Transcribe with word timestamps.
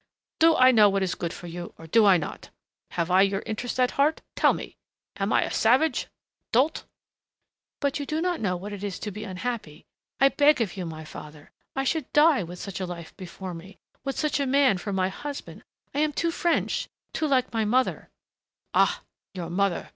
"Do 0.39 0.55
I 0.55 0.71
know 0.71 0.89
what 0.89 1.03
is 1.03 1.13
good 1.13 1.31
for 1.31 1.45
you 1.45 1.75
or 1.77 1.85
do 1.85 2.07
I 2.07 2.17
not? 2.17 2.49
Have 2.89 3.11
I 3.11 3.21
your 3.21 3.43
interest 3.45 3.79
at 3.79 3.91
heart 4.01 4.21
tell 4.35 4.51
me! 4.51 4.75
Am 5.17 5.31
I 5.31 5.43
a 5.43 5.51
savage, 5.51 6.05
a 6.05 6.07
dolt" 6.51 6.85
"But 7.81 7.99
you 7.99 8.07
do 8.07 8.19
not 8.19 8.41
know 8.41 8.57
what 8.57 8.73
it 8.73 8.83
is 8.83 8.97
to 8.97 9.11
be 9.11 9.23
unhappy. 9.25 9.85
I 10.19 10.29
beg 10.29 10.59
of 10.59 10.75
you, 10.75 10.87
my 10.87 11.05
father, 11.05 11.51
I 11.75 11.83
should 11.83 12.11
die 12.13 12.41
with 12.41 12.57
such 12.57 12.79
a 12.79 12.87
life 12.87 13.15
before 13.15 13.53
me, 13.53 13.77
with 14.03 14.17
such 14.17 14.39
a 14.39 14.47
man 14.47 14.79
for 14.79 14.91
my 14.91 15.09
husband. 15.09 15.63
I 15.93 15.99
am 15.99 16.13
too 16.13 16.31
French, 16.31 16.89
too 17.13 17.27
like 17.27 17.53
my 17.53 17.63
mother" 17.63 18.09
"Ah, 18.73 19.03
your 19.35 19.51
mother!... 19.51 19.89